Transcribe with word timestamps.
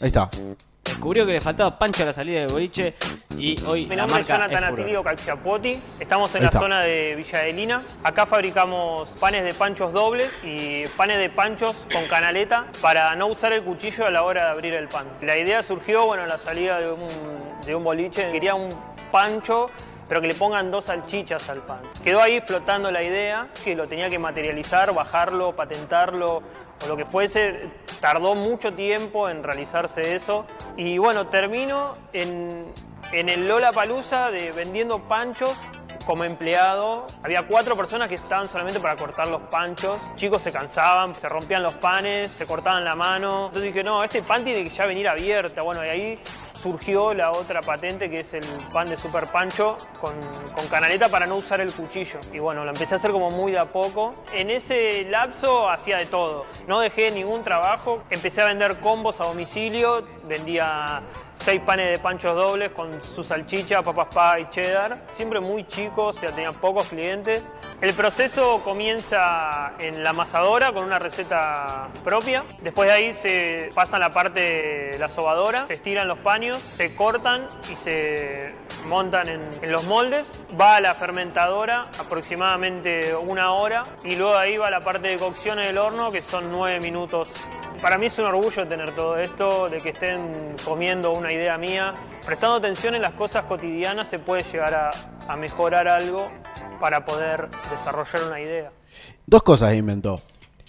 Ahí 0.00 0.08
está. 0.08 0.28
Descubrió 0.84 1.26
que 1.26 1.32
le 1.32 1.40
faltaba 1.40 1.76
pancho 1.76 2.04
a 2.04 2.06
la 2.06 2.12
salida 2.12 2.40
del 2.40 2.48
boliche 2.48 2.94
y 3.36 3.60
hoy 3.64 3.86
Mi 3.86 3.96
la 3.96 4.06
nombre 4.06 4.22
marca 4.22 4.34
es 4.46 4.50
Jonathan. 4.52 4.72
Atilio 4.72 5.02
Calciapuoti. 5.02 5.72
Estamos 5.98 6.30
en 6.30 6.36
Ahí 6.36 6.42
la 6.42 6.46
está. 6.48 6.60
zona 6.60 6.80
de 6.80 7.14
Villa 7.16 7.38
Adelina. 7.40 7.82
Acá 8.04 8.24
fabricamos 8.26 9.08
panes 9.18 9.42
de 9.44 9.52
panchos 9.52 9.92
dobles 9.92 10.30
y 10.44 10.86
panes 10.96 11.18
de 11.18 11.28
panchos 11.28 11.74
con 11.92 12.04
canaleta 12.06 12.66
para 12.80 13.14
no 13.16 13.26
usar 13.26 13.52
el 13.52 13.64
cuchillo 13.64 14.06
a 14.06 14.10
la 14.10 14.22
hora 14.22 14.44
de 14.44 14.50
abrir 14.50 14.74
el 14.74 14.86
pan. 14.86 15.06
La 15.22 15.36
idea 15.36 15.62
surgió, 15.64 16.06
bueno, 16.06 16.22
a 16.22 16.26
la 16.26 16.38
salida 16.38 16.78
de 16.78 16.92
un, 16.92 17.00
de 17.66 17.74
un 17.74 17.82
boliche. 17.82 18.30
Quería 18.30 18.54
un 18.54 18.68
pancho 19.10 19.66
pero 20.08 20.20
que 20.20 20.28
le 20.28 20.34
pongan 20.34 20.70
dos 20.70 20.84
salchichas 20.84 21.48
al 21.50 21.62
pan. 21.62 21.80
Quedó 22.02 22.20
ahí 22.20 22.40
flotando 22.40 22.90
la 22.90 23.02
idea, 23.02 23.48
que 23.64 23.74
lo 23.74 23.86
tenía 23.86 24.08
que 24.08 24.18
materializar, 24.18 24.94
bajarlo, 24.94 25.54
patentarlo 25.54 26.42
o 26.84 26.86
lo 26.88 26.96
que 26.96 27.04
fuese. 27.04 27.70
Tardó 28.00 28.34
mucho 28.34 28.72
tiempo 28.72 29.28
en 29.28 29.42
realizarse 29.42 30.14
eso. 30.14 30.46
Y 30.76 30.98
bueno, 30.98 31.26
termino 31.26 31.96
en, 32.12 32.72
en 33.12 33.28
el 33.28 33.48
Lola 33.48 33.72
Palusa 33.72 34.30
de 34.30 34.52
vendiendo 34.52 35.00
panchos 35.00 35.56
como 36.06 36.24
empleado. 36.24 37.06
Había 37.22 37.46
cuatro 37.46 37.76
personas 37.76 38.08
que 38.08 38.14
estaban 38.14 38.48
solamente 38.48 38.80
para 38.80 38.96
cortar 38.96 39.26
los 39.26 39.42
panchos. 39.42 39.98
Chicos 40.14 40.40
se 40.40 40.52
cansaban, 40.52 41.14
se 41.14 41.28
rompían 41.28 41.62
los 41.62 41.74
panes, 41.74 42.30
se 42.30 42.46
cortaban 42.46 42.84
la 42.84 42.94
mano. 42.94 43.46
Entonces 43.46 43.74
dije, 43.74 43.82
no, 43.82 44.02
este 44.02 44.22
pan 44.22 44.44
tiene 44.44 44.64
que 44.64 44.70
ya 44.70 44.86
venir 44.86 45.08
abierta. 45.08 45.62
Bueno, 45.62 45.84
y 45.84 45.88
ahí 45.88 46.18
surgió 46.62 47.14
la 47.14 47.30
otra 47.32 47.60
patente 47.60 48.08
que 48.08 48.20
es 48.20 48.32
el 48.32 48.44
pan 48.72 48.88
de 48.88 48.96
super 48.96 49.26
pancho 49.26 49.76
con, 50.00 50.14
con 50.54 50.66
canaleta 50.68 51.08
para 51.08 51.26
no 51.26 51.36
usar 51.36 51.60
el 51.60 51.72
cuchillo. 51.72 52.18
Y 52.32 52.38
bueno, 52.38 52.64
lo 52.64 52.70
empecé 52.70 52.94
a 52.94 52.96
hacer 52.96 53.10
como 53.10 53.30
muy 53.30 53.52
de 53.52 53.58
a 53.58 53.66
poco. 53.66 54.10
En 54.32 54.50
ese 54.50 55.04
lapso 55.04 55.68
hacía 55.68 55.98
de 55.98 56.06
todo. 56.06 56.46
No 56.66 56.80
dejé 56.80 57.10
ningún 57.10 57.42
trabajo. 57.44 58.02
Empecé 58.10 58.42
a 58.42 58.46
vender 58.46 58.80
combos 58.80 59.20
a 59.20 59.24
domicilio. 59.24 60.04
Vendía 60.24 61.02
seis 61.36 61.60
panes 61.64 61.90
de 61.90 61.98
panchos 61.98 62.34
dobles 62.34 62.72
con 62.72 63.02
su 63.02 63.22
salchicha, 63.22 63.82
papas 63.82 64.08
pa 64.08 64.40
y 64.40 64.48
cheddar. 64.50 65.06
Siempre 65.12 65.40
muy 65.40 65.66
chico, 65.68 65.95
o 66.04 66.12
sea, 66.12 66.30
tenía 66.30 66.52
pocos 66.52 66.86
clientes. 66.86 67.42
El 67.80 67.92
proceso 67.94 68.60
comienza 68.64 69.72
en 69.78 70.02
la 70.02 70.10
amasadora 70.10 70.72
con 70.72 70.84
una 70.84 70.98
receta 70.98 71.88
propia. 72.04 72.44
Después 72.62 72.88
de 72.88 72.94
ahí 72.94 73.14
se 73.14 73.70
pasa 73.74 73.96
a 73.96 73.98
la 73.98 74.10
parte 74.10 74.40
de 74.40 74.98
la 74.98 75.08
sobadora, 75.08 75.66
se 75.66 75.74
estiran 75.74 76.08
los 76.08 76.18
paños, 76.18 76.58
se 76.58 76.94
cortan 76.94 77.46
y 77.70 77.74
se 77.74 78.54
montan 78.86 79.28
en, 79.28 79.40
en 79.62 79.72
los 79.72 79.84
moldes. 79.84 80.24
Va 80.58 80.76
a 80.76 80.80
la 80.80 80.94
fermentadora 80.94 81.90
aproximadamente 81.98 83.14
una 83.14 83.52
hora 83.52 83.84
y 84.04 84.16
luego 84.16 84.36
ahí 84.36 84.56
va 84.56 84.70
la 84.70 84.80
parte 84.80 85.08
de 85.08 85.16
cocción 85.16 85.58
en 85.58 85.66
el 85.66 85.78
horno 85.78 86.10
que 86.10 86.22
son 86.22 86.50
nueve 86.50 86.80
minutos. 86.80 87.28
Para 87.80 87.98
mí 87.98 88.06
es 88.06 88.18
un 88.18 88.24
orgullo 88.24 88.66
tener 88.66 88.90
todo 88.92 89.18
esto, 89.18 89.68
de 89.68 89.78
que 89.78 89.90
estén 89.90 90.56
comiendo 90.64 91.12
una 91.12 91.32
idea 91.32 91.56
mía. 91.58 91.94
Prestando 92.24 92.56
atención 92.56 92.94
en 92.94 93.02
las 93.02 93.12
cosas 93.14 93.44
cotidianas 93.44 94.08
se 94.08 94.18
puede 94.18 94.42
llegar 94.50 94.74
a, 94.74 94.90
a 95.28 95.36
mejorar 95.36 95.86
algo 95.86 96.26
para 96.80 97.04
poder 97.04 97.48
desarrollar 97.70 98.26
una 98.28 98.40
idea. 98.40 98.70
Dos 99.26 99.42
cosas 99.42 99.74
inventó. 99.74 100.20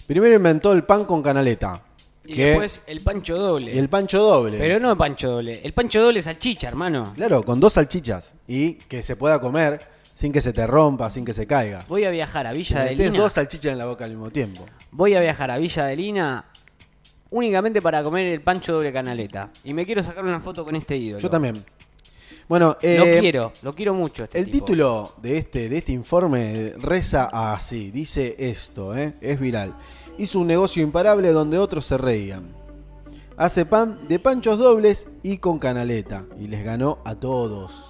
Primero 0.06 0.34
inventó 0.36 0.72
el 0.72 0.84
pan 0.84 1.04
con 1.06 1.22
canaleta. 1.22 1.82
Y 2.24 2.34
que- 2.34 2.44
después 2.50 2.82
el 2.86 3.00
pancho 3.00 3.36
doble. 3.38 3.72
y 3.74 3.78
el 3.78 3.88
pancho 3.88 4.18
doble. 4.22 4.58
Pero 4.58 4.78
no 4.78 4.90
el 4.92 4.96
pancho 4.98 5.30
doble. 5.30 5.60
El 5.64 5.72
pancho 5.72 6.02
doble 6.02 6.18
es 6.18 6.26
salchicha, 6.26 6.68
hermano. 6.68 7.12
Claro, 7.16 7.42
con 7.42 7.58
dos 7.58 7.72
salchichas. 7.72 8.34
Y 8.46 8.74
que 8.74 9.02
se 9.02 9.16
pueda 9.16 9.40
comer 9.40 9.80
sin 10.14 10.30
que 10.32 10.40
se 10.42 10.52
te 10.52 10.66
rompa, 10.66 11.08
sin 11.10 11.24
que 11.24 11.32
se 11.32 11.46
caiga. 11.46 11.84
Voy 11.88 12.04
a 12.04 12.10
viajar 12.10 12.46
a 12.46 12.52
Villa 12.52 12.82
de 12.84 12.94
Lina. 12.96 13.18
dos 13.18 13.32
salchichas 13.32 13.72
en 13.72 13.78
la 13.78 13.86
boca 13.86 14.04
al 14.04 14.10
mismo 14.10 14.30
tiempo. 14.30 14.66
Voy 14.90 15.14
a 15.14 15.20
viajar 15.20 15.50
a 15.50 15.58
Villa 15.58 15.84
de 15.86 15.96
Lina 15.96 16.44
únicamente 17.30 17.82
para 17.82 18.02
comer 18.02 18.26
el 18.26 18.40
pancho 18.40 18.72
doble 18.74 18.92
canaleta. 18.92 19.50
Y 19.64 19.72
me 19.72 19.84
quiero 19.86 20.02
sacar 20.02 20.24
una 20.24 20.40
foto 20.40 20.64
con 20.64 20.74
este 20.76 20.96
ídolo. 20.96 21.20
Yo 21.20 21.30
también. 21.30 21.62
Bueno, 22.48 22.78
Lo 22.80 22.88
eh, 22.88 23.18
quiero, 23.20 23.52
lo 23.62 23.74
quiero 23.74 23.92
mucho. 23.92 24.24
Este 24.24 24.38
El 24.38 24.46
tipo. 24.46 24.64
título 24.64 25.12
de 25.20 25.36
este, 25.36 25.68
de 25.68 25.78
este 25.78 25.92
informe 25.92 26.72
reza 26.78 27.28
así, 27.30 27.90
dice 27.90 28.36
esto, 28.38 28.96
¿eh? 28.96 29.12
es 29.20 29.38
viral. 29.38 29.74
Hizo 30.16 30.38
un 30.40 30.46
negocio 30.46 30.82
imparable 30.82 31.30
donde 31.32 31.58
otros 31.58 31.84
se 31.84 31.98
reían. 31.98 32.56
Hace 33.36 33.66
pan 33.66 34.08
de 34.08 34.18
panchos 34.18 34.58
dobles 34.58 35.06
y 35.22 35.38
con 35.38 35.58
canaleta. 35.58 36.24
Y 36.40 36.46
les 36.46 36.64
ganó 36.64 36.98
a 37.04 37.14
todos. 37.14 37.84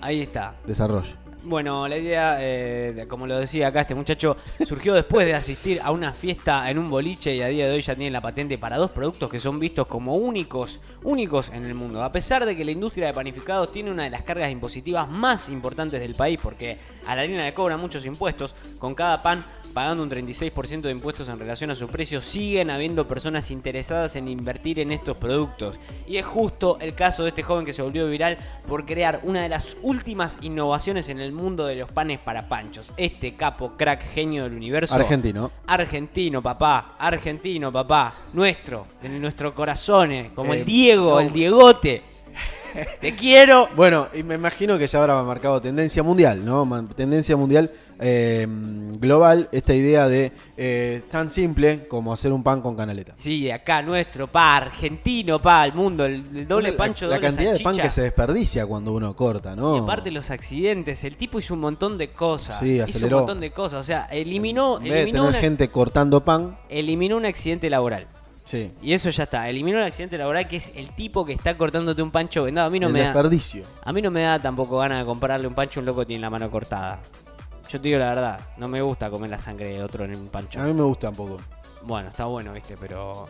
Ahí 0.00 0.22
está. 0.22 0.56
Desarrollo. 0.66 1.25
Bueno, 1.44 1.86
la 1.86 1.96
idea, 1.96 2.38
eh, 2.40 3.06
como 3.08 3.26
lo 3.26 3.38
decía 3.38 3.68
acá 3.68 3.82
este 3.82 3.94
muchacho, 3.94 4.36
surgió 4.64 4.94
después 4.94 5.26
de 5.26 5.34
asistir 5.34 5.80
a 5.82 5.92
una 5.92 6.12
fiesta 6.12 6.68
en 6.70 6.78
un 6.78 6.90
boliche 6.90 7.36
y 7.36 7.42
a 7.42 7.46
día 7.46 7.68
de 7.68 7.74
hoy 7.74 7.82
ya 7.82 7.94
tiene 7.94 8.10
la 8.10 8.20
patente 8.20 8.58
para 8.58 8.76
dos 8.76 8.90
productos 8.90 9.30
que 9.30 9.38
son 9.38 9.60
vistos 9.60 9.86
como 9.86 10.16
únicos, 10.16 10.80
únicos 11.04 11.50
en 11.50 11.64
el 11.64 11.74
mundo. 11.74 12.02
A 12.02 12.10
pesar 12.10 12.44
de 12.46 12.56
que 12.56 12.64
la 12.64 12.72
industria 12.72 13.06
de 13.06 13.14
panificados 13.14 13.70
tiene 13.70 13.92
una 13.92 14.04
de 14.04 14.10
las 14.10 14.22
cargas 14.22 14.50
impositivas 14.50 15.08
más 15.08 15.48
importantes 15.48 16.00
del 16.00 16.16
país, 16.16 16.40
porque 16.42 16.78
a 17.06 17.14
la 17.14 17.22
harina 17.22 17.44
le 17.44 17.54
cobran 17.54 17.80
muchos 17.80 18.04
impuestos, 18.04 18.54
con 18.80 18.94
cada 18.94 19.22
pan 19.22 19.44
pagando 19.76 20.02
un 20.02 20.08
36% 20.08 20.80
de 20.80 20.90
impuestos 20.90 21.28
en 21.28 21.38
relación 21.38 21.70
a 21.70 21.74
su 21.74 21.86
precio, 21.88 22.22
siguen 22.22 22.70
habiendo 22.70 23.06
personas 23.06 23.50
interesadas 23.50 24.16
en 24.16 24.26
invertir 24.26 24.80
en 24.80 24.90
estos 24.90 25.18
productos. 25.18 25.78
Y 26.06 26.16
es 26.16 26.24
justo 26.24 26.78
el 26.80 26.94
caso 26.94 27.24
de 27.24 27.28
este 27.28 27.42
joven 27.42 27.66
que 27.66 27.74
se 27.74 27.82
volvió 27.82 28.06
viral 28.08 28.38
por 28.66 28.86
crear 28.86 29.20
una 29.24 29.42
de 29.42 29.50
las 29.50 29.76
últimas 29.82 30.38
innovaciones 30.40 31.10
en 31.10 31.20
el 31.20 31.32
mundo 31.32 31.66
de 31.66 31.76
los 31.76 31.92
panes 31.92 32.18
para 32.18 32.48
panchos. 32.48 32.90
Este 32.96 33.34
capo, 33.34 33.74
crack, 33.76 34.02
genio 34.14 34.44
del 34.44 34.54
universo. 34.54 34.94
Argentino. 34.94 35.50
Argentino, 35.66 36.42
papá. 36.42 36.94
Argentino, 36.98 37.70
papá. 37.70 38.14
Nuestro. 38.32 38.86
De 39.02 39.10
nuestro 39.10 39.54
corazón. 39.54 40.30
Como 40.34 40.54
Eh, 40.54 40.60
el 40.60 40.64
Diego, 40.64 41.10
no. 41.10 41.20
el 41.20 41.30
Diegote. 41.34 42.02
Te 43.00 43.14
quiero. 43.14 43.68
Bueno, 43.76 44.08
y 44.14 44.22
me 44.22 44.36
imagino 44.36 44.78
que 44.78 44.86
ya 44.86 45.00
habrá 45.00 45.22
marcado 45.22 45.60
tendencia 45.60 46.02
mundial, 46.02 46.44
¿no? 46.44 46.66
Tendencia 46.94 47.36
mundial 47.36 47.70
eh, 48.00 48.46
global, 48.48 49.48
esta 49.52 49.74
idea 49.74 50.08
de 50.08 50.32
eh, 50.56 51.02
tan 51.10 51.30
simple 51.30 51.86
como 51.88 52.12
hacer 52.12 52.32
un 52.32 52.42
pan 52.42 52.60
con 52.60 52.76
canaleta. 52.76 53.12
Sí, 53.16 53.50
acá 53.50 53.82
nuestro, 53.82 54.26
pa, 54.26 54.56
argentino, 54.56 55.40
pa, 55.40 55.64
el 55.64 55.72
mundo, 55.74 56.04
el, 56.04 56.24
el 56.34 56.48
doble 56.48 56.70
La- 56.72 56.76
pancho, 56.76 57.06
la, 57.06 57.16
doble 57.16 57.28
cantidad 57.28 57.52
de 57.54 57.60
pan 57.60 57.76
que 57.76 57.90
se 57.90 58.02
desperdicia 58.02 58.66
cuando 58.66 58.92
uno 58.92 59.14
corta, 59.16 59.54
¿no? 59.56 59.76
Y 59.76 59.80
aparte 59.80 60.10
los 60.10 60.30
accidentes, 60.30 61.04
el 61.04 61.16
tipo 61.16 61.38
hizo 61.38 61.54
un 61.54 61.60
montón 61.60 61.98
de 61.98 62.08
cosas. 62.10 62.58
Sí, 62.60 62.74
hizo 62.76 62.84
aceleró. 62.84 63.16
un 63.18 63.22
montón 63.22 63.40
de 63.40 63.50
cosas. 63.50 63.80
O 63.80 63.82
sea, 63.82 64.04
eliminó, 64.06 64.78
en 64.78 64.84
vez 64.84 64.92
de 64.92 65.02
eliminó, 65.02 65.20
tener 65.24 65.30
una- 65.30 65.40
gente 65.40 65.68
cortando 65.70 66.24
pan, 66.24 66.56
eliminó 66.68 67.16
un 67.16 67.26
accidente 67.26 67.68
laboral. 67.70 68.06
sí, 68.44 68.70
Y 68.82 68.92
eso 68.92 69.10
ya 69.10 69.24
está. 69.24 69.48
Eliminó 69.48 69.78
un 69.78 69.84
accidente 69.84 70.16
laboral 70.18 70.46
que 70.48 70.56
es 70.56 70.70
el 70.76 70.88
tipo 70.94 71.24
que 71.26 71.32
está 71.32 71.56
cortándote 71.56 72.00
un 72.02 72.10
pancho 72.12 72.44
vendado. 72.44 72.68
A 72.68 72.70
mí 72.70 72.78
no 72.78 72.86
el 72.88 72.92
me 72.92 73.00
da. 73.00 73.06
desperdicio. 73.06 73.64
A 73.84 73.92
mí 73.92 74.00
no 74.02 74.10
me 74.10 74.22
da 74.22 74.38
tampoco 74.40 74.78
ganas 74.78 75.00
de 75.00 75.04
comprarle 75.04 75.46
un 75.48 75.54
pancho 75.54 75.80
a 75.80 75.82
un 75.82 75.86
loco 75.86 76.00
que 76.00 76.06
tiene 76.06 76.20
la 76.22 76.30
mano 76.30 76.50
cortada. 76.50 77.00
Yo 77.68 77.80
te 77.80 77.88
digo 77.88 77.98
la 77.98 78.08
verdad, 78.10 78.40
no 78.58 78.68
me 78.68 78.80
gusta 78.80 79.10
comer 79.10 79.30
la 79.30 79.38
sangre 79.38 79.68
de 79.68 79.82
otro 79.82 80.04
en 80.04 80.14
un 80.14 80.28
pancho. 80.28 80.60
A 80.60 80.64
mí 80.64 80.72
me 80.72 80.82
gusta 80.82 81.08
un 81.10 81.16
poco. 81.16 81.38
Bueno, 81.82 82.08
está 82.10 82.24
bueno, 82.26 82.52
viste, 82.52 82.76
pero. 82.76 83.28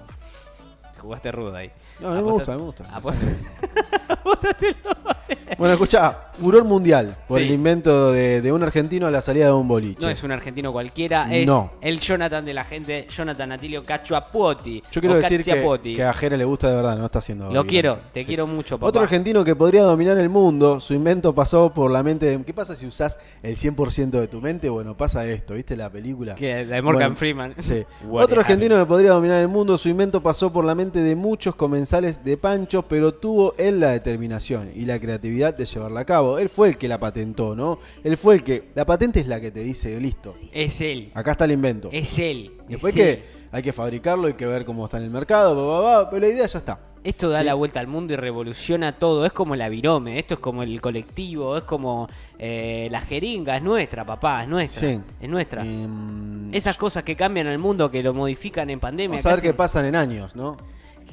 Jugaste 1.01 1.31
rudo 1.31 1.55
ahí. 1.57 1.71
No, 2.01 2.09
a 2.09 2.15
mí 2.15 2.23
me 2.23 2.33
gusta, 2.33 2.53
me 2.53 2.59
gusta. 2.59 2.85
Aposta- 2.95 3.21
Bueno, 5.59 5.75
escucha, 5.75 6.26
furor 6.37 6.65
mundial 6.65 7.17
por 7.29 7.39
Sí. 7.39 7.45
el 7.47 7.51
invento 7.53 8.13
de, 8.13 8.41
de 8.43 8.53
un 8.53 8.63
argentino 8.63 9.07
a 9.07 9.11
la 9.11 9.21
salida 9.21 9.47
de 9.47 9.53
un 9.53 9.67
boliche. 9.69 9.99
No 10.01 10.09
es 10.11 10.23
un 10.23 10.33
argentino 10.33 10.73
cualquiera, 10.73 11.33
es 11.35 11.47
No. 11.47 11.73
el 11.81 11.99
Jonathan 12.01 12.45
de 12.45 12.55
la 12.55 12.65
gente, 12.65 13.07
Jonathan 13.15 13.53
Atilio 13.53 13.83
Cachuapuoti. 13.83 14.83
Yo 14.91 15.01
quiero 15.01 15.17
decir 15.17 15.43
que, 15.45 15.95
que 15.95 16.03
a 16.03 16.13
Jere 16.13 16.37
le 16.37 16.45
gusta 16.45 16.69
de 16.71 16.77
verdad, 16.77 16.97
no 16.97 17.07
está 17.07 17.19
haciendo. 17.19 17.51
Lo 17.53 17.65
quiero, 17.67 17.99
te 18.13 18.21
Sí. 18.21 18.27
quiero 18.27 18.47
mucho, 18.47 18.79
papá. 18.79 18.89
Otro 18.89 19.03
argentino 19.03 19.45
que 19.45 19.55
podría 19.55 19.83
dominar 19.83 20.19
el 20.19 20.29
mundo, 20.29 20.81
su 20.81 20.95
invento 20.95 21.35
pasó 21.35 21.73
por 21.73 21.91
la 21.91 22.03
mente 22.03 22.27
de... 22.27 22.45
¿Qué 22.45 22.53
pasa 22.55 22.77
si 22.77 22.87
usás 22.87 23.19
el 23.43 23.57
100% 23.57 24.21
de 24.21 24.29
tu 24.29 24.41
mente? 24.41 24.69
Bueno, 24.69 24.97
pasa 24.97 25.27
esto, 25.27 25.55
¿viste 25.55 25.77
la 25.77 25.91
película? 25.91 26.35
Que 26.35 26.65
la 26.65 26.77
de 26.77 26.83
Morgan 26.83 27.01
Bueno, 27.11 27.17
Freeman. 27.17 27.55
Sí. 27.59 27.85
Otro 28.11 28.41
argentino 28.41 28.77
que 28.77 28.87
podría 28.87 29.11
dominar 29.13 29.41
el 29.41 29.49
mundo, 29.49 29.77
su 29.79 29.89
invento 29.89 30.23
pasó 30.23 30.53
por 30.53 30.65
la 30.65 30.75
mente 30.75 31.01
de 31.03 31.15
muchos 31.17 31.55
comensales 31.55 32.25
de 32.25 32.37
panchos, 32.37 32.85
pero 32.89 33.15
tuvo 33.15 33.55
él 33.59 33.81
la 33.81 33.91
determinación 33.91 34.71
y 34.75 34.85
la 34.85 34.99
creatividad 34.99 35.55
de 35.57 35.65
llevarla 35.65 36.01
a 36.01 36.05
cabo. 36.05 36.26
Él 36.39 36.49
fue 36.49 36.69
el 36.71 36.79
que 36.79 36.89
la 36.89 36.99
patentó, 36.99 37.55
¿no? 37.55 37.79
Él 38.05 38.17
fue 38.17 38.35
el 38.37 38.43
que... 38.45 38.71
La 38.75 38.85
patente 38.85 39.21
es 39.21 39.27
la 39.29 39.41
que 39.41 39.51
te 39.51 39.61
dice, 39.61 39.99
listo, 40.01 40.35
Es 40.53 40.81
él. 40.81 41.11
acá 41.15 41.33
está 41.33 41.45
el 41.45 41.53
invento. 41.53 41.89
Es 41.93 42.19
él. 42.19 42.53
Después 42.69 42.95
es 42.97 43.03
que 43.03 43.11
él. 43.13 43.23
hay 43.53 43.63
que 43.63 43.73
fabricarlo, 43.73 44.27
hay 44.27 44.35
que 44.35 44.47
ver 44.47 44.65
cómo 44.65 44.85
está 44.85 44.97
en 44.99 45.05
el 45.05 45.11
mercado, 45.11 46.09
pero 46.11 46.21
la 46.21 46.29
idea 46.29 46.47
ya 46.47 46.59
está. 46.59 46.81
Esto 47.05 47.29
da 47.29 47.39
Sí. 47.39 47.45
la 47.45 47.55
vuelta 47.55 47.79
al 47.79 47.87
mundo 47.87 48.15
y 48.15 48.17
revoluciona 48.17 48.91
todo. 48.91 49.25
Es 49.27 49.33
como 49.33 49.55
la 49.55 49.69
virome, 49.69 50.19
esto 50.19 50.35
es 50.35 50.41
como 50.41 50.65
el 50.65 50.81
colectivo, 50.81 51.57
es 51.57 51.63
como 51.63 52.09
eh, 52.37 52.89
la 52.91 53.01
jeringa, 53.01 53.57
es 53.57 53.63
nuestra, 53.63 54.05
papá, 54.05 54.43
es 54.43 54.49
nuestra. 54.49 54.89
Sí. 54.91 55.01
Es 55.21 55.29
nuestra. 55.29 55.63
Em, 55.65 56.53
Esas 56.53 56.77
cosas 56.77 57.05
que 57.05 57.15
cambian 57.15 57.47
al 57.47 57.59
mundo, 57.59 57.93
que 57.93 58.03
lo 58.03 58.13
modifican 58.13 58.71
en 58.71 58.81
pandemia. 58.81 59.19
Vamos 59.19 59.27
a 59.27 59.31
ver 59.31 59.41
que 59.41 59.49
qué 59.51 59.55
pasan 59.55 59.85
en 59.87 59.95
años, 59.95 60.35
¿no? 60.35 60.57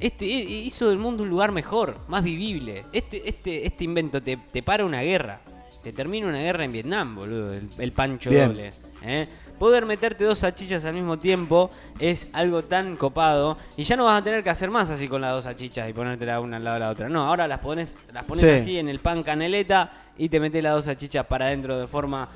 Este 0.05 0.25
hi- 0.25 0.65
hizo 0.65 0.89
del 0.89 0.97
mundo 0.97 1.23
un 1.23 1.29
lugar 1.29 1.51
mejor, 1.51 1.97
más 2.09 2.23
vivible. 2.23 2.85
Este, 2.91 3.27
este, 3.27 3.65
este 3.65 3.83
invento 3.85 4.21
te, 4.21 4.35
te 4.37 4.61
para 4.61 4.83
una 4.85 5.01
guerra. 5.01 5.39
Te 5.81 5.91
termina 5.93 6.27
una 6.27 6.39
guerra 6.39 6.63
en 6.65 6.71
Vietnam, 6.71 7.15
boludo. 7.15 7.53
El, 7.53 7.69
el 7.77 7.91
pancho 7.93 8.29
Bien. 8.29 8.49
doble. 8.49 8.73
¿eh? 9.05 9.27
poder 9.59 9.85
meterte 9.85 10.23
dos 10.25 10.39
salchichas 10.39 10.83
al 10.85 10.93
mismo 10.93 11.19
tiempo 11.19 11.69
es 11.99 12.27
algo 12.33 12.63
tan 12.63 12.97
copado 12.97 13.57
y 13.77 13.83
ya 13.83 13.95
no 13.95 14.05
vas 14.05 14.19
a 14.19 14.23
tener 14.23 14.43
que 14.43 14.49
hacer 14.49 14.69
más 14.71 14.89
así 14.89 15.07
con 15.07 15.21
las 15.21 15.31
dos 15.31 15.43
salchichas 15.45 15.89
y 15.89 15.93
ponértela 15.93 16.39
una 16.41 16.57
al 16.57 16.63
lado 16.65 16.73
de 16.75 16.79
la 16.81 16.89
otra. 16.89 17.07
No, 17.09 17.23
ahora 17.25 17.47
las 17.47 17.59
pones, 17.59 17.97
las 18.11 18.25
pones 18.25 18.43
Sí. 18.43 18.49
así 18.49 18.77
en 18.77 18.89
el 18.89 18.99
pan 18.99 19.23
caneleta 19.23 19.91
y 20.17 20.27
te 20.27 20.39
metes 20.41 20.61
las 20.63 20.73
dos 20.73 20.85
salchichas 20.85 21.25
para 21.27 21.45
adentro 21.45 21.79
de 21.79 21.87
forma 21.87 22.27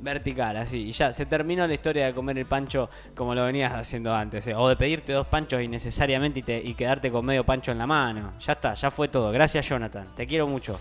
vertical, 0.00 0.56
así. 0.56 0.88
Y 0.88 0.92
ya 0.92 1.12
se 1.12 1.26
terminó 1.26 1.66
la 1.66 1.74
historia 1.74 2.06
de 2.06 2.14
comer 2.14 2.38
el 2.38 2.46
pancho 2.46 2.88
como 3.14 3.34
lo 3.34 3.44
venías 3.44 3.72
haciendo 3.72 4.14
antes. 4.14 4.46
eh. 4.46 4.54
O 4.54 4.68
de 4.68 4.76
pedirte 4.76 5.12
dos 5.12 5.26
panchos 5.26 5.62
innecesariamente 5.62 6.40
y, 6.40 6.42
te- 6.42 6.62
y 6.62 6.74
quedarte 6.74 7.10
con 7.10 7.24
medio 7.24 7.44
pancho 7.44 7.72
en 7.72 7.78
la 7.78 7.86
mano. 7.86 8.34
Ya 8.40 8.52
está, 8.54 8.74
ya 8.74 8.90
fue 8.90 9.08
todo. 9.08 9.30
Gracias, 9.32 9.68
Jonathan. 9.68 10.08
Te 10.16 10.26
quiero 10.26 10.46
mucho. 10.46 10.78